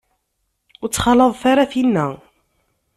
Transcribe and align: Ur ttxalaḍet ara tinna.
Ur 0.81 0.87
ttxalaḍet 0.89 1.43
ara 1.51 1.71
tinna. 1.71 2.07